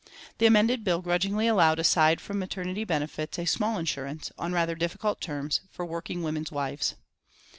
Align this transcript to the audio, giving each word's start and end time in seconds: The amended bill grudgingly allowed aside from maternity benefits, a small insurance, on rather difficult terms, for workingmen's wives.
The 0.39 0.47
amended 0.47 0.83
bill 0.83 0.99
grudgingly 0.99 1.45
allowed 1.45 1.77
aside 1.77 2.19
from 2.21 2.39
maternity 2.39 2.83
benefits, 2.85 3.37
a 3.37 3.45
small 3.45 3.77
insurance, 3.77 4.31
on 4.35 4.51
rather 4.51 4.73
difficult 4.73 5.21
terms, 5.21 5.61
for 5.69 5.85
workingmen's 5.85 6.51
wives. 6.51 6.95